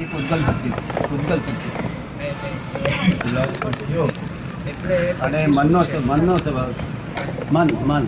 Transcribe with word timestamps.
પૂતગલ 0.00 0.42
શક્તિ 0.42 0.70
પૂતગલ 1.02 1.40
શક્તિ 1.40 1.68
એટલે 4.66 4.96
અને 5.20 5.46
મનનો 5.48 5.80
મનનો 6.06 6.38
સ્વભાવ. 6.38 6.70
મન 7.50 7.68
મન. 7.86 8.04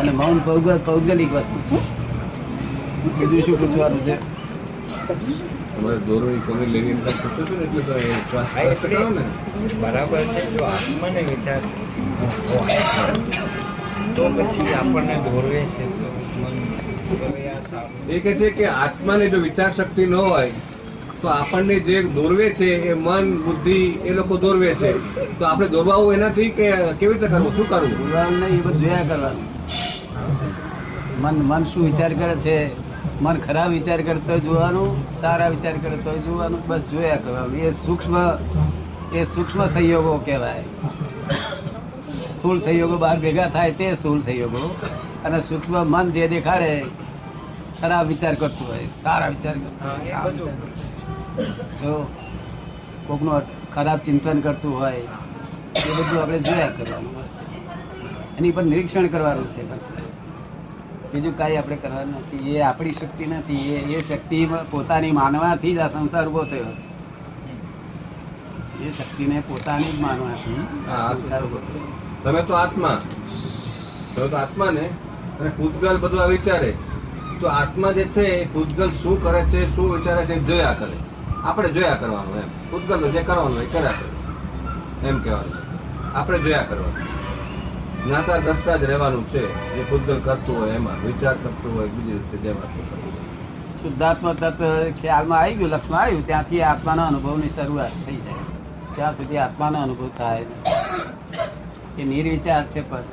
અને 0.00 0.10
મૌન 0.12 0.40
પૌગ- 0.40 0.78
પૌગલિક 0.84 1.32
વસ્તુ 1.32 1.58
છે. 1.68 1.78
બીજું 3.20 3.42
શું 3.42 3.58
પૂછવાનું 3.58 4.00
છે? 4.00 4.14
તમારે 5.72 5.98
દોરડી 5.98 6.40
કોને 6.40 6.66
લેવી 6.66 6.90
એમ 6.90 7.00
કાંઈ 7.00 7.20
પૂછ્યું 7.22 7.46
હતું 7.46 7.58
ને 7.58 7.64
એટલે 7.64 7.82
તો 7.82 7.94
એ 7.98 8.10
શ્વાસ 8.22 8.48
હા, 8.48 8.60
શ્વાસ 8.62 8.84
એટલે 8.84 8.88
કરો 8.90 9.08
ને 9.08 9.24
બરાબર 9.80 10.20
છે 10.26 10.40
જો 10.50 10.64
આત્માને 10.64 11.20
વિચાર 11.22 11.62
તો 14.16 14.22
પછી 14.30 14.74
આપણને 14.74 15.16
દોરવે 15.24 15.60
છે 15.68 15.84
તો 15.98 16.06
એ 18.08 18.20
કહે 18.20 18.34
છે 18.34 18.50
કે 18.50 18.66
આત્માને 18.76 19.28
જો 19.28 19.38
વિચાર 19.40 19.72
શક્તિ 19.72 20.06
ન 20.06 20.14
હોય 20.16 20.52
તો 21.22 21.28
આપણને 21.28 21.80
જે 21.80 22.02
દોરવે 22.02 22.50
છે, 22.50 22.66
એ 22.66 22.94
મન, 22.94 23.36
બુદ્ધિ, 23.36 23.98
એ 24.04 24.10
લોકો 24.10 24.36
દોરવે 24.36 24.74
છે. 24.74 24.92
તો 25.38 25.44
આપણે 25.44 25.68
દોરવાવું 25.68 26.14
એનાથી 26.14 26.50
કે 26.50 26.72
કેવી 26.72 27.14
રીતે 27.14 27.26
કરવું? 27.26 27.56
શું 27.56 27.68
કરવું? 27.68 28.12
નહીં, 28.40 28.58
એ 28.58 28.60
બધું 28.60 28.80
જોયા 28.80 29.02
કરવાનું. 29.08 29.44
મન 31.22 31.34
મન 31.34 31.64
શું 31.64 31.84
વિચાર 31.84 32.12
કરે 32.12 32.34
છે? 32.34 32.70
મન 33.20 33.36
ખરાબ 33.36 33.70
વિચાર 33.70 34.02
કરતો 34.02 34.38
જોવાનું, 34.38 35.20
સારા 35.20 35.48
વિચાર 35.48 35.72
કરે 35.72 35.96
તો 35.96 36.18
જોવાનું, 36.18 36.66
બસ 36.66 36.78
જોયા 36.78 37.16
કરવાનું. 37.16 37.56
એ 37.56 37.72
સૂક્ષ્મ 37.72 38.16
એ 39.14 39.24
સૂક્ષ્મ 39.24 39.66
સંયોગો 39.66 40.16
કહેવાય. 40.24 40.64
સ્થૂળ 42.10 42.58
સંયોગો 42.58 42.96
બહાર 42.96 43.20
ભેગા 43.20 43.48
થાય 43.48 43.70
તે 43.70 43.94
સ્થૂળ 43.94 44.20
સંયોગો. 44.20 44.76
અને 45.24 45.40
સૂક્ષ્મ 45.40 45.86
મન 45.86 46.10
જે 46.10 46.28
દેખાડે 46.28 46.84
ખરાબ 47.82 48.06
વિચાર 48.06 48.34
કરતું 48.34 48.66
હોય 48.68 48.86
સારા 49.02 49.28
વિચાર 49.28 49.56
કરતું 49.56 50.50
કોકનું 53.06 53.42
ખરાબ 53.74 53.98
ચિંતન 53.98 54.40
કરતું 54.40 54.74
હોય 54.80 54.96
એ 54.96 55.90
બધું 55.98 56.20
આપણે 56.22 56.38
જોયા 56.38 56.72
કરવાનું 56.76 57.14
એની 58.38 58.52
પર 58.52 58.64
નિરીક્ષણ 58.64 59.06
કરવાનું 59.06 59.48
છે. 59.48 59.62
બીજું 61.12 61.34
કાંઈ 61.38 61.56
આપણે 61.56 61.76
કરવાનું 61.76 62.14
નથી. 62.20 62.54
એ 62.56 62.60
આપણી 62.60 62.92
શક્તિ 62.92 63.24
નથી. 63.26 63.74
એ 63.74 63.78
એ 63.96 64.00
શક્તિ 64.00 64.38
પોતાની 64.70 65.12
માનવાથી 65.12 65.74
જ 65.74 65.78
આ 65.78 65.88
સંસાર 65.88 66.26
ઊભો 66.28 66.44
થયો 66.44 66.72
છે. 66.76 66.88
એ 68.84 68.92
શક્તિને 68.92 69.36
પોતાની 69.48 69.92
જ 69.92 70.00
માનવાથી 70.00 70.60
સંસાર 71.16 71.42
ઊભો 71.44 71.60
થયો. 71.66 71.88
તમે 72.24 72.42
તો 72.42 72.54
આત્મા. 72.54 72.96
તમે 74.14 74.28
તો 74.28 74.36
આત્મા 74.36 74.70
ને 74.70 74.84
અને 75.40 75.50
ભૂતકાળ 75.50 75.96
બધું 75.96 76.22
આ 76.22 76.26
વિચારે. 76.26 76.72
તો 77.42 77.48
આત્મા 77.48 77.92
જે 77.92 78.04
છે 78.04 78.22
એ 78.22 78.48
પૂતગલ 78.52 78.90
શું 78.90 79.22
કરે 79.22 79.42
છે, 79.42 79.76
શું 79.76 79.94
વિચારે 79.94 80.24
છે 80.24 80.38
જોયા 80.38 80.72
કરે. 80.72 80.96
આપણે 81.44 81.68
જોયા 81.68 81.94
કરવાનું 81.94 82.36
એમ. 82.36 82.48
ભૂતગલ 82.70 83.10
જે 83.10 83.22
કરવાનું 83.22 83.56
હોય 83.56 83.66
કર્યા 83.66 83.90
કરે. 83.90 85.08
એમ 85.08 85.18
કહેવાનું 85.22 86.16
આપણે 86.16 86.38
જોયા 86.38 86.62
કરવાનું. 86.62 87.08
જ્ઞાતા 88.04 88.36
દ્રષ્ટા 88.36 88.76
જ 88.76 88.84
રહેવાનું 88.84 89.28
છે. 89.28 89.74
જે 89.76 89.82
ભૂતગલ 89.90 90.20
કરતું 90.24 90.60
હોય 90.60 90.70
એમાં, 90.70 91.06
વિચાર 91.06 91.34
કરતું 91.34 91.78
હોય, 91.78 91.88
બીજી 91.88 92.12
રીતે 92.12 92.36
જેમાં 92.36 92.70
શુદ્ધાત્મા 93.82 94.32
તત્વ 94.32 94.90
ખ્યાલમાં 95.00 95.38
આવી 95.38 95.54
ગયું, 95.54 95.70
લક્ષમાં 95.70 96.00
આવ્યું 96.00 96.26
ત્યાંથી 96.26 96.62
આત્માના 96.62 97.06
અનુભવની 97.06 97.50
શરૂઆત 97.50 97.90
થઈ 98.06 98.16
જાય. 98.16 98.44
ત્યાં 98.94 99.16
સુધી 99.16 99.38
આત્માનો 99.38 99.82
અનુભવ 99.82 100.10
થાય 100.18 100.44
એ 101.98 102.04
નિર્વિચાર 102.04 102.64
છે 102.66 102.90
પદ 102.90 103.04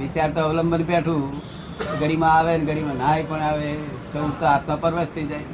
વિચાર 0.00 0.30
તો 0.30 0.40
અવલંબન 0.40 0.82
બેઠું. 0.82 1.53
ઘડીમાં 1.78 2.32
આવે 2.32 2.52
ને 2.58 2.64
ઘડીમાં 2.64 2.98
નાય 2.98 3.24
પણ 3.24 3.42
આવે 3.42 3.68
તો 4.12 4.18
તો 4.40 4.46
આત્મા 4.46 4.78
પરવશ 4.82 5.12
થઈ 5.14 5.26
જાય. 5.26 5.46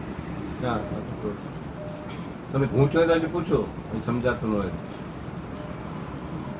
તો 1.22 1.28
તમે 2.52 2.66
પૂછો 2.68 2.98
તો 3.16 3.28
પૂછો 3.28 3.58
સમજાતું 4.06 4.50
હોય. 4.54 4.72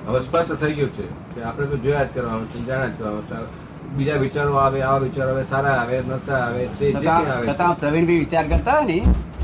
હવે 0.07 0.19
સ્પષ્ટ 0.23 0.61
થઈ 0.61 0.75
ગયું 0.75 0.93
છે 0.93 1.07
કે 1.35 1.41
આપણે 1.45 1.67
તો 1.67 1.77
જોયા 1.85 2.05
જ 2.05 2.13
કરવાનું 2.15 2.47
છે 2.53 2.59
જાણ્યા 2.69 2.91
જ 2.91 2.97
કરવાનું 2.99 3.47
બીજા 3.97 4.19
વિચારો 4.19 4.53
આવે 4.59 4.79
આવા 4.83 5.01
વિચારો 5.01 5.31
આવે 5.31 5.45
સારા 5.45 5.77
આવે 5.79 5.97
નશા 6.03 6.41
આવે 6.41 6.63
તે 6.79 6.93
છતાં 7.47 7.77
પ્રવીણ 7.77 8.07
ભી 8.07 8.19
વિચાર 8.19 8.45
કરતા 8.49 8.77
હોય 8.77 8.87
ને 8.87 8.99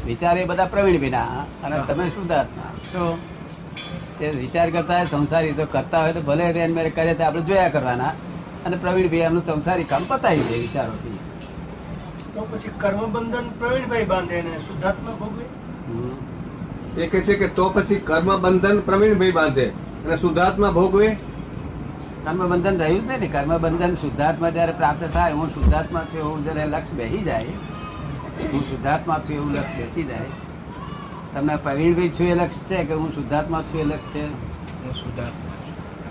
વિચાર 0.04 0.36
એ 0.38 0.44
બધા 0.46 0.68
પ્રવીણભાઈ 0.74 1.14
ના 1.16 1.44
અને 1.64 1.76
તમે 1.88 2.04
શુદ્ધાત્મા 2.10 2.70
તો 2.92 3.04
એ 4.20 4.30
વિચાર 4.36 4.68
કરતા 4.70 4.96
હોય 4.98 5.08
સંસારી 5.08 5.54
તો 5.54 5.66
કરતા 5.74 6.02
હોય 6.02 6.12
તો 6.12 6.22
ભલે 6.28 6.44
એને 6.44 6.74
મેરે 6.74 6.90
કરે 6.90 7.14
તો 7.14 7.22
આપણે 7.24 7.42
જોયા 7.48 7.70
કરવાના. 7.70 8.12
અને 8.66 8.76
પ્રવીણભાઈ 8.76 9.26
એમનું 9.28 9.44
સંસારી 9.46 9.84
કામ 9.84 10.08
પતાવી 10.08 10.46
દે 10.48 10.58
વિચારોથી. 10.58 11.18
તો 12.34 12.46
પછી 12.50 12.72
કર્મબંધન 12.78 13.46
પ્રવીણભાઈ 13.58 14.04
બાંધે 14.04 14.42
ને 14.42 14.58
શુદ્ધાત્મા 14.58 15.14
ભોગવે? 15.20 15.44
એ 17.02 17.06
કહે 17.06 17.20
છે 17.20 17.34
કે 17.34 17.48
તો 17.60 17.68
પછી 17.70 18.00
કર્મ 18.10 18.30
બંધન 18.36 18.80
પ્રવીણભાઈ 18.80 19.36
બાંધે 19.38 19.66
અને 19.68 20.16
શુદ્ધાત્મા 20.16 20.70
ભોગવે? 20.70 21.08
કર્મ 22.24 22.42
બંધન 22.48 22.76
રહ્યું 22.78 23.02
જ 23.02 23.08
નહીં 23.08 23.20
ને. 23.20 23.28
કર્મ 23.28 23.56
બંધન 23.58 23.94
શુદ્ધાત્મા 23.94 24.50
જયારે 24.50 24.72
પ્રાપ્ત 24.72 25.06
થાય 25.12 25.32
હું 25.32 25.54
શુદ્ધાત્મા 25.54 26.04
છું 26.10 26.20
એવું 26.20 26.44
જયારે 26.44 26.66
લક્ષ 26.66 26.92
બેસી 26.92 27.22
જાય 27.22 27.54
હું 28.52 28.62
શુદ્ધાત્મા 28.70 29.18
છું 29.18 29.36
એવું 29.36 29.52
લક્ષ 29.52 29.78
બેસી 29.78 30.02
જાય. 30.02 30.28
તમને 31.34 31.56
પ્રવીણભાઈ 31.56 32.14
છું 32.18 32.26
એ 32.26 32.34
લક્ષ 32.34 32.68
છે 32.68 32.84
કે 32.84 32.94
હું 32.94 33.10
શુદ્ધાત્મા 33.14 33.62
છું 33.62 33.80
એ 33.80 33.84
લક્ષ 33.84 34.12
છે? 34.14 34.24
હું 34.84 34.94
સુધાર 34.94 35.32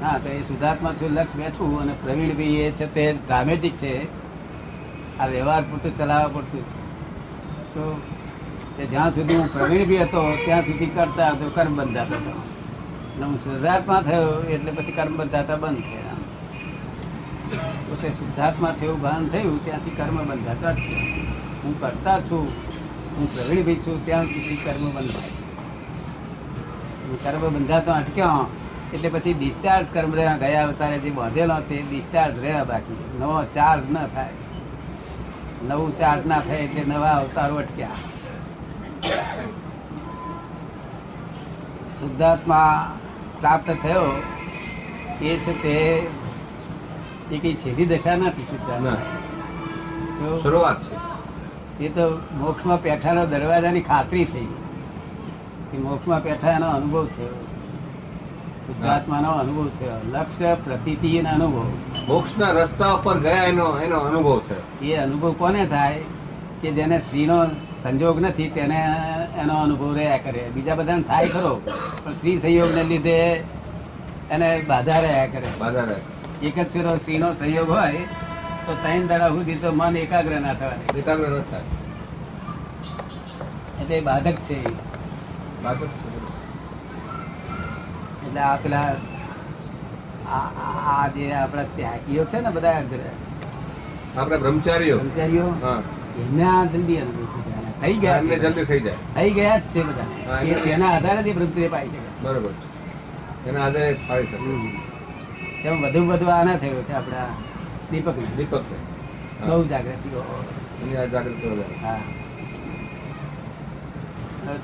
હા, 0.01 0.17
તો 0.17 0.29
એ 0.29 0.41
સુધાર્થમાં 0.41 0.93
છું, 0.93 1.11
લક્ષ 1.11 1.35
બેઠું 1.35 1.81
અને 1.81 1.93
પ્રવીણભાઈ 2.03 2.45
એ 2.45 2.71
છે, 2.71 2.93
તે 2.93 3.13
ડ્રામેટિક 3.13 3.77
છે. 3.77 4.07
આ 5.19 5.27
વ્યવહાર 5.27 5.61
પૂરતું 5.61 5.97
ચલાવવા 5.97 6.27
પડતું 6.27 6.61
છે. 6.61 6.85
તો 7.73 8.01
જ્યાં 8.91 9.15
સુધી 9.15 9.35
હું 9.35 9.53
પ્રવીણભી 9.53 9.97
હતો, 9.97 10.37
ત્યાં 10.45 10.61
સુધી 10.61 10.85
કરતા 10.85 11.27
હતો 11.27 11.51
કર્મ 11.55 11.75
બંધાતો 11.75 12.15
હતો. 12.15 12.31
અને 12.31 13.25
હું 13.25 13.37
સુધાર્થમાં 13.37 14.01
થયો, 14.01 14.43
એટલે 14.43 14.71
પછી 14.71 14.91
કર્મ 14.91 15.17
બંધાતા 15.17 15.55
બંધ 15.55 15.77
થયા. 15.77 16.05
પોતે 17.89 18.09
તે 18.09 18.79
થયું, 18.79 19.01
ભાન 19.01 19.27
થયું, 19.27 19.65
ત્યાંથી 19.65 19.89
કર્મ 19.89 20.17
બંધાતા 20.17 20.71
જ 20.71 20.77
હું 21.63 21.79
કરતા 21.81 22.19
છું, 22.19 22.47
હું 23.17 23.35
પ્રવીણભી 23.35 23.75
છું, 23.75 24.05
ત્યાં 24.05 24.25
સુધી 24.25 24.57
કર્મ 24.65 24.85
બંધાય 24.89 25.35
કર્મ 27.23 27.53
બંધાતો 27.53 27.91
અટક્યો. 27.91 28.47
એટલે 28.95 29.09
પછી 29.09 29.33
ડિસ્ચાર્જ 29.33 29.85
કર્મ 29.93 30.13
રહ્યા 30.13 30.37
ગયા 30.37 30.63
અવતારે 30.63 30.97
જે 30.97 31.09
બાંધેલો 31.09 31.55
તે 31.69 31.83
ડિસ્ચાર્જ 31.89 32.39
રહ્યા 32.39 32.63
બાકી. 32.63 33.17
નવો 33.19 33.43
ચાર્જ 33.43 33.91
ન 33.91 34.07
થાય. 34.07 34.29
નવું 35.67 35.99
ચાર્જ 35.99 36.27
ના 36.27 36.39
થાય 36.39 36.57
એટલે 36.57 36.93
નવા 36.93 37.11
અવતારો 37.11 37.55
અટક્યા. 37.55 37.87
શુદ્ધાત્મા 41.99 42.91
પ્રાપ્ત 43.39 43.71
થયો. 43.83 44.23
એ 45.21 45.37
છે 45.37 45.63
તે 45.63 46.07
એ 47.31 47.37
કઈ 47.37 47.53
છેલ્લી 47.53 47.85
દશા 47.85 48.15
નથી 48.15 48.41
શુદ્ધાત્મા. 48.41 48.97
શરૂઆત 50.43 50.83
છે. 50.83 50.95
એ 51.83 51.89
તો 51.89 52.19
મોક્ષમાં 52.37 52.81
પેઠાનો 52.81 53.25
દરવાજાની 53.25 53.81
ખાતરી 53.81 54.25
થઈ. 54.25 54.47
મોક્ષમાં 55.77 56.23
પેઠા 56.23 56.51
એનો 56.51 56.69
અનુભવ 56.69 57.05
થયો. 57.05 57.44
શુદ્ધાત્માનો 58.67 59.31
અનુભવ 59.31 59.67
થયો. 59.79 59.97
લક્ષ્ય 60.11 60.55
પ્રતીતિ 60.63 61.19
અનુભવ. 61.19 61.65
મોક્ષના 62.07 62.51
રસ્તા 62.51 62.91
ઉપર 62.93 63.19
ગયા 63.19 63.43
એનો 63.43 63.79
એનો 63.79 63.97
અનુભવ 63.99 64.41
છે 64.41 64.85
એ 64.85 64.95
અનુભવ 64.95 65.31
કોને 65.33 65.65
થાય? 65.65 66.01
કે 66.61 66.71
જેને 66.71 66.97
સ્ત્રીનો 66.99 67.45
સંજોગ 67.83 68.21
નથી 68.21 68.49
તેને 68.49 68.79
એનો 69.37 69.55
અનુભવ 69.61 69.93
રહ્યા 69.93 70.17
કરે. 70.17 70.49
બીજા 70.53 70.75
બધાને 70.75 71.01
થાય 71.01 71.27
ખરો 71.27 71.61
પણ 72.03 72.13
સ્ત્રી 72.13 72.39
સંયોગને 72.41 72.83
લીધે 72.83 73.17
એને 74.31 74.61
બાધા 74.67 74.99
રહ્યા 74.99 75.27
કરે. 75.27 75.47
બાધા 75.59 75.83
રહે 75.83 76.47
એક 76.47 76.59
જ 76.59 76.67
ફેરો 76.73 76.97
સ્ત્રીનો 76.97 77.33
સંયોગ 77.33 77.69
હોય 77.69 77.97
તો 78.65 78.73
ત્રણ 78.73 79.07
દાડા 79.07 79.29
સુધી 79.29 79.55
તો 79.55 79.71
મન 79.71 79.97
એકાગ્ર 79.97 80.39
ના 80.39 80.53
થવા 80.53 80.69
દે 80.69 80.99
એકાગ્ર 80.99 81.27
ન 81.29 81.41
થાય. 81.41 81.61
એટલે 83.81 84.01
બાધક 84.01 84.35
છે 84.47 84.59
બાધક 85.63 85.87
છે. 85.87 86.24
એટલે 88.35 88.43
આ 88.43 88.55
પેલા 88.55 88.95
આ- 90.29 91.07
જે 91.07 91.33
આપણા 91.33 91.63
ત્યાગીઓ 91.63 92.25
છે 92.25 92.39
ને 92.39 92.49
બધા 92.49 92.81
આપણે 94.17 94.37
બ્રહ્મચારીઓ. 94.37 94.97
કર્મચારીઓ 94.97 95.43
એમને 96.19 96.43
આ 96.43 96.65
જલ્દી 96.65 96.95
થઈ 96.95 96.95
જાય. 96.95 97.81
થઈ 97.81 97.93
ગયા 97.93 98.17
એમને 98.17 98.35
જલ્દી 98.35 98.63
થઈ 98.63 98.79
જાય. 98.79 98.93
થઈ 99.15 99.31
ગયા 99.31 99.57
જ 99.57 99.61
છે 99.61 99.83
બધા. 99.83 100.39
એના 100.41 100.89
આધારે 100.89 101.23
જ 101.23 101.35
બ્રહ્મચર્ય 101.35 101.67
પાઈ 101.67 101.87
શકે. 101.87 102.23
બરોબર 102.23 102.49
એના 103.49 103.65
આધારે 103.65 103.97
ફાવી 104.07 104.23
શકે. 104.23 105.67
એમ 105.67 105.81
વધુ 105.81 106.07
વધુ 106.07 106.25
આના 106.25 106.57
થયો 106.57 106.81
છે 106.81 106.93
આપડા 106.93 107.27
દીપક 107.91 108.13
દીપક 108.37 108.61
છે. 108.61 108.95
બહુ 109.47 109.63
જાગૃતિઓ 109.63 111.05
જાગૃતિ 111.07 111.63
હા. 111.85 111.99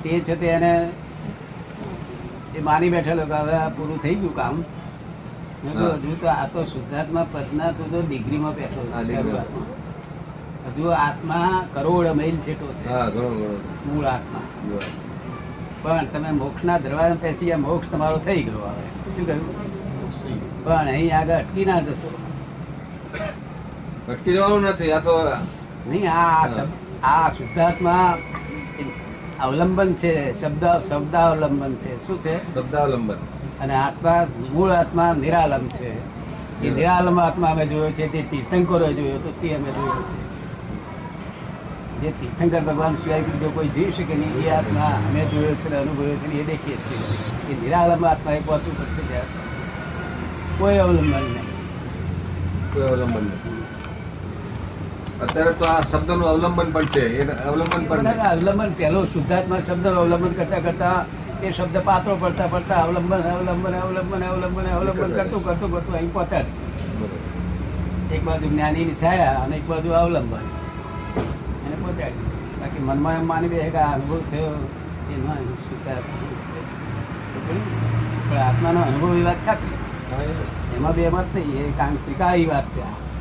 તે 0.02 0.20
છે 0.20 0.36
તે 0.36 0.46
એને 0.46 0.90
એ 2.56 2.60
માની 2.68 2.90
બેઠેલો 2.94 3.24
કે 3.30 3.36
હવે 3.42 3.54
આ 3.62 3.68
પૂરું 3.76 3.98
થઈ 4.02 4.14
ગયું 4.14 4.34
કામ. 4.40 4.56
હજુ 6.02 6.16
તો 6.20 6.26
આ 6.28 6.46
તો 6.52 6.60
શુદ્ધાત્મા 6.72 7.26
પદના 7.32 7.70
તું 7.76 7.86
તો 7.92 7.98
ડિગ્રીમાં 8.08 8.54
બેઠો 8.54 8.80
હજુ 10.66 10.88
આત્મા 10.88 11.52
કરોડ 11.74 12.06
મૈલ 12.18 12.36
છેટો 12.46 12.66
છે. 12.80 12.88
મૂળ 13.86 14.06
આત્મા. 14.06 14.44
પણ 15.82 16.06
તમે 16.12 16.30
મોક્ષના 16.40 16.78
દરવાજા 16.78 17.20
પેસી 17.22 17.54
મોક્ષ 17.66 17.88
તમારો 17.90 18.18
થઈ 18.26 18.42
ગયો 18.42 18.66
હવે. 18.72 18.84
શું 19.14 19.24
કહ્યું? 19.26 19.54
પણ 20.64 20.88
અહીં 20.94 21.16
આગળ 21.18 21.38
અટકી 21.38 21.64
ના 21.64 21.80
જશો. 21.80 22.10
અટકી 24.12 24.34
જવાનું 24.36 24.62
નથી 24.68 24.92
આ 24.92 25.00
તો 25.00 25.14
નહીં 25.88 26.10
આ 26.12 26.46
આ 27.02 27.28
શુદ્ધાત્મા 27.36 28.06
અવલંબન 29.42 29.92
છે 29.92 30.40
શબ્દ 30.40 30.64
શબ્દાવલંબન 30.88 31.74
છે. 31.74 32.06
શું 32.06 32.22
છે? 32.22 32.54
શબ્દાવલંબન. 32.54 33.14
અને 33.60 33.74
આત્મા 33.74 34.26
મૂળ 34.52 34.70
આત્મા 34.70 35.12
નિરાલંબ 35.12 35.68
છે. 35.68 35.90
એ 36.66 36.70
નિરાલંબ 36.70 37.20
આત્મા 37.20 37.48
અમે 37.48 37.66
જોયો 37.66 37.90
છે 37.90 38.12
તે 38.12 38.22
તીર્થંકરો 38.22 38.92
જોયો 38.92 39.18
તો 39.18 39.32
તે 39.40 39.54
અમે 39.54 39.70
જોયો 39.70 40.02
છે. 40.02 40.32
જે 42.00 42.10
તીર્થંકર 42.10 42.72
ભગવાન 42.72 42.94
સિવાય 42.94 43.22
જો 43.22 43.50
કોઈ 43.54 43.68
જીવ 43.68 43.90
શકે 43.90 44.14
નહીં 44.14 44.44
એ 44.44 44.50
આત્મા 44.50 44.80
અમે 44.80 45.24
જોયો 45.24 45.54
છે 45.54 45.70
ને 45.70 45.76
અનુભવ્યો 45.76 46.14
છે 46.14 46.34
ને 46.34 46.34
એ 46.34 46.44
દેખીએ 46.44 46.76
છીએ. 46.76 47.54
એ 47.54 47.60
નિરાલંબ 47.62 48.04
આત્મા 48.04 48.32
એ 48.32 48.40
પહોંચવું 48.40 48.78
પડશે 48.78 49.20
કોઈ 50.58 50.76
અવલંબન 50.76 51.22
નહીં. 51.22 52.74
કોઈ 52.74 52.82
અવલંબન 52.82 53.22
નથી 53.22 53.61
અત્યારે 55.22 55.52
તો 55.52 55.64
આ 55.64 55.82
શબ્દનું 55.82 56.22
અવલંબન 56.28 56.68
પણ 56.74 56.86
છે 56.94 57.02
એ 57.20 57.24
અવલંબન 57.48 57.82
પણ 57.88 58.08
અવલંબન 58.30 58.70
પેલો 58.78 59.00
શુદ્ધાત્મા 59.12 59.60
શબ્દ 59.66 59.86
અવલંબન 60.00 60.32
કરતા 60.38 60.60
કરતા 60.66 60.98
એ 61.42 61.52
શબ્દ 61.52 61.76
પાત્રો 61.88 62.14
પડતા 62.16 62.48
પડતા 62.54 62.80
અવલંબન 62.86 63.12
અવલંબન 63.34 63.74
અવલંબન 63.82 64.24
અવલંબન 64.30 64.66
અવલંબન 64.76 65.10
કરતું 65.18 65.40
કરતું 65.44 65.70
કરતું 65.74 65.94
અહીં 65.94 66.12
પહોંચ્યા. 66.12 66.46
એક 68.14 68.22
બાજુ 68.24 68.46
જ્ઞાનીની 68.48 68.96
છાયા 69.02 69.38
અને 69.44 69.54
એક 69.56 69.66
બાજુ 69.70 69.90
અવલંબન 70.00 70.46
એને 71.66 71.76
પહોંચાડી 71.82 72.26
બાકી 72.60 72.82
મનમાં 72.88 73.14
એમ 73.20 73.26
માની 73.30 73.52
બે 73.52 73.58
કે 73.76 73.80
આ 73.84 73.92
અનુભવ 73.96 74.20
થયો 74.30 74.52
એ 75.12 75.14
ન. 75.18 75.24
પણ 78.26 78.42
આત્માનો 78.48 78.80
અનુભવ 78.88 79.12
એ 79.20 79.24
વાત 79.28 79.40
ખાતી. 79.46 79.76
એમાં 80.76 80.94
બે 80.96 81.08
મત 81.14 81.28
નહીં 81.34 81.56
એ 81.70 81.72
કારણ 81.78 81.96
એ 82.42 82.46
વાત. 82.52 82.68
હા 82.82 83.11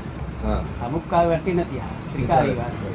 અમુક 0.85 1.01
કાળ 1.09 1.27
વર્તી 1.27 1.53
નથી 1.53 1.81
ત્રિકાળી 2.13 2.53
વાત 2.53 2.71
હોય. 2.83 2.93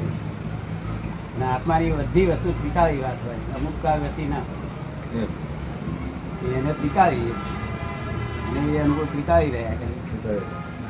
અને 1.35 1.45
આત્માની 1.45 1.91
બધી 1.91 2.25
વસ્તુ 2.25 2.51
ત્રિકાળી 2.51 2.97
વાત 2.97 3.25
હોય. 3.25 3.35
અમુક 3.35 3.73
કાળ 3.83 3.99
વર્તી 3.99 4.27
ના 4.27 4.35
હોય. 4.35 5.27
એને 6.57 6.73
ત્રિકાળી 6.73 7.31
અને 8.49 8.71
એ 8.71 8.79
અનુભવ 8.79 9.03
ત્રિકાળી 9.03 9.49
રહ્યા 9.49 9.71
કરે. 9.71 10.37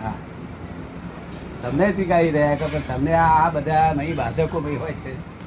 હા. 0.04 0.14
તમને 1.62 1.92
ત્રિકાળી 1.92 2.32
રહ્યા 2.32 2.56
કે 2.56 2.66
પણ 2.66 2.80
તમને 2.80 3.14
આ 3.14 3.50
બધા 3.50 3.94
નહીં 3.94 4.16
બાધકો 4.16 4.62
ભાઈ 4.62 4.76
હોય 4.76 4.92
છે. 4.92 5.38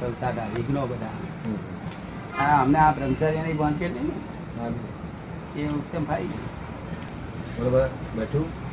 સંસારના 0.00 0.42
વિઘ્નો 0.56 0.86
બધા. 0.86 1.16
હા 2.38 2.62
અમને 2.62 2.78
આ 2.78 2.92
બ્રહ્મચાર્યની 2.92 3.52
બાંધ 3.52 3.78
કે 3.78 3.88
નહીં 3.88 4.12
એ 5.56 5.68
ઉત્તમ 5.68 6.04
ગયું. 6.04 6.30
બરોબર. 7.58 7.88
બેઠું? 8.16 8.67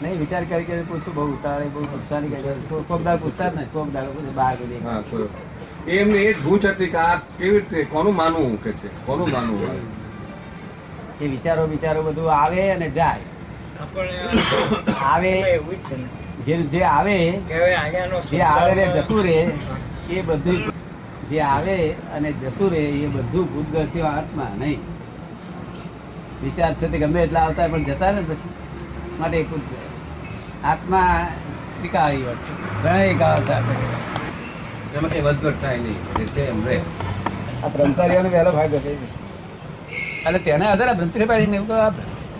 નહીં 0.00 0.18
વિચાર 0.18 0.42
કરી 0.44 0.64
કે 0.64 0.74
પૂછું 0.88 1.14
બહુ 1.14 1.24
ઉતારે 1.32 1.64
બહુ 1.68 1.80
નુકસાની 1.86 2.30
કરી 2.34 2.82
કોક 2.88 3.00
દાળ 3.02 3.18
પૂછતા 3.18 3.48
જ 3.48 3.56
નહીં 3.56 3.70
કોક 3.72 3.88
દાળ 3.92 4.08
પછી 4.10 4.34
બહાર 4.34 4.54
બધી 4.56 5.28
એમને 5.94 6.18
એ 6.20 6.32
જ 6.32 6.38
ગૂંચ 6.42 6.64
હતી 6.66 6.90
કે 6.90 6.98
આ 7.00 7.16
કેવી 7.38 7.58
રીતે 7.60 7.84
કોનું 7.86 8.14
માનવું 8.14 8.54
કે 8.58 8.70
છે? 8.74 8.88
કોનું 9.06 9.28
માનવું 9.30 9.60
એ 11.20 11.28
વિચારો 11.28 11.62
વિચારો 11.66 12.00
બધું 12.02 12.28
આવે 12.32 12.60
અને 12.72 12.88
જાય. 12.90 13.24
આવે 15.04 15.32
જ 16.44 16.46
જે 16.46 16.54
જે 16.72 16.82
આવે 16.86 17.16
કે 17.48 17.54
હવે 17.54 17.74
અહીંયાનો 17.74 18.18
જે 18.30 18.40
આવે 18.44 18.72
ને 18.74 18.84
જતું 18.94 19.20
રે 19.22 19.36
એ 20.10 20.22
બધું 20.22 20.60
જે 21.30 21.40
આવે 21.44 21.76
અને 22.14 22.28
જતું 22.34 22.68
રહે 22.70 22.82
એ 22.98 23.08
બધું 23.08 23.46
ભૂતગ્રસ્તી 23.46 24.02
આત્મા 24.04 24.50
નહીં. 24.56 24.80
વિચાર 26.42 26.72
છે 26.74 26.86
તે 26.88 26.98
ગમે 26.98 27.22
એટલા 27.22 27.42
આવતા 27.42 27.68
પણ 27.68 27.84
જતા 27.86 28.12
ને 28.12 28.22
પછી. 28.22 28.52
માટે 29.18 29.36
એ 29.36 29.44
ભૂતગળ. 29.44 29.89
આત્મા 30.64 31.26
વિકારી 31.82 32.22
વર્ત 32.22 32.46
ઘણા 32.82 33.12
ગાવ 33.20 33.44
સાથે 33.46 33.74
એમાં 34.96 35.12
વધઘટ 35.24 35.62
થાય 35.62 35.76
નહીં. 35.76 36.00
જે 36.18 36.24
છે 36.24 36.42
એમ 36.48 36.66
રહે. 36.66 36.78
આ 37.64 37.68
બ્રહ્મચારીઓનો 37.68 38.28
વહેલો 38.28 38.50
ભાગ 38.52 38.72
થઈ 38.86 38.96
જશે 38.96 39.18
અને 40.26 40.38
તેને 40.38 40.64
આધારે 40.66 40.92
બ્રહ્મચર્ય 40.92 41.24
પાડીને 41.24 41.56
એવું 41.56 41.68
તો 41.68 41.74
આ 41.74 41.90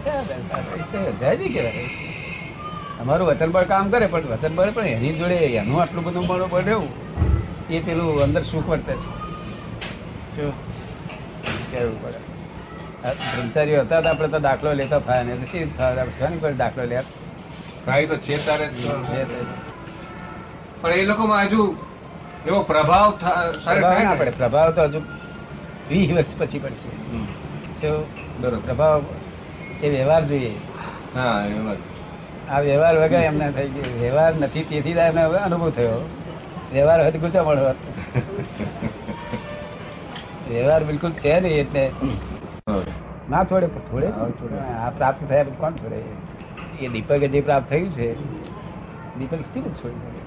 છે 0.00 1.12
જય 1.20 1.37
નહીં 1.37 1.52
કહેવાય. 1.55 1.84
અમારું 3.00 3.26
વચન 3.28 3.50
બળ 3.50 3.64
કામ 3.64 3.90
કરે 3.90 4.06
પણ 4.06 4.26
વચન 4.32 4.55
બળ 4.55 4.70
પણ 4.70 4.87
એની 4.87 5.12
જોડે 5.12 5.34
એનું 5.34 5.81
આટલું 5.82 6.05
બધું 6.05 6.26
બળ 6.26 6.44
બળ 6.46 6.82
એ 7.70 7.81
પેલું 7.81 8.23
અંદર 8.23 8.43
સુખ 8.43 8.69
વર્તે 8.69 8.93
છે. 8.93 9.11
શું 10.34 10.52
કહેવું 11.70 11.96
પડે. 12.02 12.20
આ 13.08 13.12
બ્રહ્મચારીઓ 13.12 13.81
હતા 13.81 14.00
તો 14.00 14.08
આપણે 14.08 14.28
તો 14.28 14.38
દાખલો 14.38 14.73
લેતા 14.73 14.99
ફાય 14.99 15.25
ને 15.25 16.52
દાખલો 16.58 16.84
લે. 16.84 17.02
કાંઈ 17.90 18.08
તો 18.10 18.16
છે 18.26 18.34
તારે 18.46 18.66
જ. 18.81 18.82
પણ 20.82 20.92
એ 21.02 21.06
લોકોમાં 21.12 21.44
હજુ 21.52 21.62
એવો 22.48 22.60
પ્રભાવ 22.72 23.08
પ્રભાવ 23.64 24.02
ના 24.08 24.19
પડે. 24.20 24.32
પ્રભાવ 24.40 24.69
તો 24.76 24.82
હજુ 24.92 25.00
વીસ 25.90 26.08
વર્ષ 26.16 26.34
પછી 26.40 26.60
પડશે. 26.64 26.90
બરોબર. 28.40 28.60
પ્રભાવ 28.69 29.00
એ 29.84 29.87
વ્યવહાર 29.96 30.22
જોઈએ. 30.31 30.52
હા 31.16 31.38
આ 32.54 32.60
વ્યવહાર 32.66 32.94
વગર 33.02 33.22
એમને 33.31 33.46
થઈ 33.56 33.69
ગયો. 33.75 33.92
વ્યવહાર 34.04 34.32
નથી 34.42 34.64
તેથી 34.70 34.94
જ 34.96 35.00
એમને 35.10 35.22
અનુભવ 35.48 35.70
થયો. 35.78 36.00
વ્યવહાર 36.72 36.98
હોય 37.02 37.12
તો 37.14 37.19
ગુચામણ 37.25 37.60
હોત 37.66 37.78
વ્યવહાર 40.50 40.82
બિલકુલ 40.88 41.12
છે 41.22 41.32
નહીં 41.44 41.58
એટલે 41.62 41.84
ના 43.32 43.42
થોડે 43.50 43.69
થોડે. 43.90 44.08
આ 44.84 44.90
પ્રાપ્ત 44.98 45.22
થયા 45.31 45.56
કોણ 45.62 45.75
છોડે 45.81 45.98
એ 46.81 46.88
દીપક 46.88 47.17
જે 47.17 47.41
પ્રાપ્ત 47.41 47.71
થયું 47.71 47.91
છે 47.91 48.15
દીપક 49.19 49.41
સ્થિર 49.41 49.62
જ 49.62 49.73
છોડી 49.73 49.94
શકે 49.94 50.21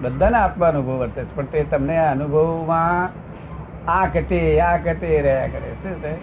બધાના 0.00 0.38
આત્મા 0.38 0.68
અનુભવ 0.68 0.92
વર્તે 0.92 1.24
છે. 1.24 1.36
પણ 1.36 1.44
તે 1.44 1.64
તમને 1.64 1.98
અનુભવમાં 1.98 3.10
આ 3.90 4.06
કટે 4.06 4.60
આ 4.60 4.76
કટે 4.76 5.20
રહ્યા 5.20 5.46
કરે. 5.46 5.72
શું 5.82 6.02
થાય 6.02 6.16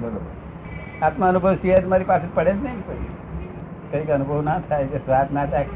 બરોબર. 0.00 1.06
આત્મા 1.06 1.26
અનુભવ 1.26 1.54
સિવાય 1.54 1.86
મારી 1.86 2.04
પાસે 2.04 2.26
પડે 2.34 2.52
જ 2.52 2.64
નહીં 2.64 2.80
કોઈ. 2.80 2.96
કંઈક 3.90 4.10
અનુભવ 4.10 4.42
ના 4.42 4.58
થાય 4.58 4.86
કે 4.86 4.98
સ્વાદ 4.98 5.32
ના 5.32 5.46
થાય. 5.46 5.66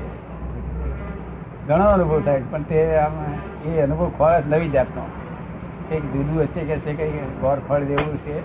ઘણો 1.69 1.85
અનુભવ 1.85 2.21
થાય 2.21 2.41
છે, 2.41 2.51
પણ 2.51 2.63
તે 2.63 2.97
આમ 2.97 3.13
એ 3.69 3.81
અનુભવ 3.81 4.11
ખોળ 4.19 4.43
નવી 4.47 4.69
જાતનો. 4.69 5.03
કંઈક 5.89 6.13
જુદું 6.13 6.43
હશે 6.43 6.61
કે 6.61 6.79
છે 6.79 6.95
કંઈક 6.95 7.41
ગોળ 7.41 7.57
ફળ 7.69 7.81
જેવું 7.81 8.19
છે. 8.19 8.39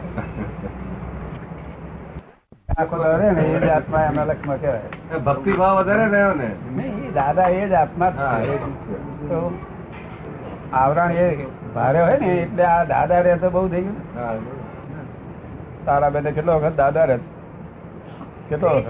આખો 2.77 2.95
દોરે 2.97 3.31
ને 3.33 3.43
એ 3.45 3.59
જ 3.59 3.69
આત્મા 3.69 4.03
એમના 4.09 4.25
લક્ષમાં 4.25 4.59
કહેવાય. 4.59 5.19
ભક્તિ 5.27 5.51
ભાવ 5.59 5.77
વધારે 5.79 6.05
રહ્યો 6.13 6.33
ને? 6.41 6.49
નહીં 6.77 7.13
દાદા 7.13 7.49
એ 7.49 7.67
જ 7.67 7.73
આત્મા 7.73 8.09
જ 8.11 8.17
હા 8.17 8.39
એ 8.39 8.45
છે. 8.45 8.55
જ 8.57 8.61
છે. 8.85 8.95
તો 9.29 9.39
આવરણ 10.73 11.11
એ 11.17 11.47
ભારે 11.75 11.99
હોય 12.01 12.17
ને 12.17 12.29
એટલે 12.41 12.63
આ 12.65 12.85
દાદા 12.85 13.21
રહે 13.21 13.37
તો 13.37 13.49
બહુ 13.49 13.63
થઈ 13.69 13.83
ગયું. 13.83 14.43
તારા 15.85 16.11
બેને 16.11 16.31
કેટલો 16.31 16.59
વખત 16.59 16.75
દાદા 16.75 17.05
રહે 17.05 17.17
છે? 17.17 17.29
કેટલો 18.49 18.69
વખત? 18.75 18.87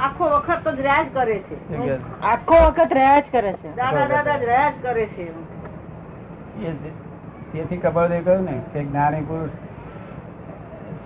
આખો 0.00 0.24
વખત 0.34 0.60
તો 0.64 0.70
રહ્યા 0.80 1.04
જ 1.04 1.08
કરે 1.12 1.36
છે. 1.48 1.56
આખો 2.22 2.56
વખત 2.66 2.92
રહ્યા 3.00 3.20
જ 3.20 3.36
કરે 3.36 3.52
છે. 3.52 3.68
દાદા 3.76 4.08
દાદા 4.08 4.38
રહ્યા 4.44 4.72
જ 4.72 4.76
કરે 4.82 5.06
છે. 5.14 5.26
એ 6.62 6.74
તેથી 7.52 7.78
કપાળદેવ 7.78 8.22
કહ્યું 8.24 8.44
ને 8.44 8.54
કે 8.72 8.80
જ્ઞાની 8.82 9.24
પુરુષ 9.28 9.54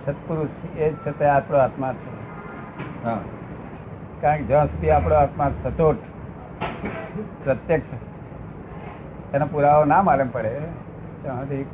સત્પુરુષ 0.01 0.53
એ 0.75 0.85
જ 0.85 0.99
છતાં 1.03 1.33
આપણો 1.33 1.57
આત્મા 1.59 1.93
છે. 1.95 2.09
કારણ 4.21 4.41
કે 4.41 4.47
જ્યાં 4.47 4.69
સુધી 4.69 4.91
આપણો 4.91 5.15
આત્મા 5.17 5.49
સચોટ 5.57 6.01
પ્રત્યક્ષ 7.41 7.91
એનો 9.33 9.45
પુરાવો 9.47 9.85
ના 9.85 10.01
માલમ 10.03 10.29
પડે 10.31 10.53
ત્યાં 11.19 11.43
સુધી 11.43 11.65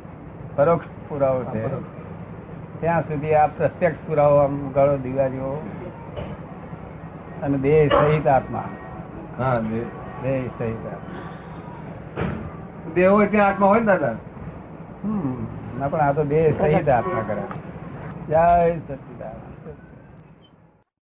પરોક્ષ 0.56 0.88
પુરાવો 1.08 1.44
છે. 1.46 1.62
ત્યાં 2.80 3.04
સુધી 3.04 3.34
આ 3.34 3.48
પ્રત્યક્ષ 3.50 4.04
પુરાવો 4.04 4.38
આમ 4.40 4.56
ગળો 4.72 4.94
દિવાળીઓ 5.02 5.52
અને 7.42 7.58
દેહ 7.60 7.78
સહિત 7.96 8.26
આત્મા. 8.28 8.68
હા 9.38 9.60
દેહ. 9.62 9.86
સહિત 10.50 10.60
આત્મા. 10.84 11.24
દેહ 12.94 13.08
હોય 13.08 13.28
ત્યાં 13.28 13.48
આત્મા 13.48 13.68
હોય 13.68 13.80
ને 13.80 13.86
દાદા? 13.88 14.16
હમ 15.02 15.36
ના 15.74 15.88
પણ 15.88 16.02
આ 16.02 16.14
તો 16.14 16.24
દેહ 16.26 16.46
સહિત 16.60 16.88
આત્મા 16.90 17.24
કરે 17.24 17.42
જય 18.28 18.76
સત 18.78 19.07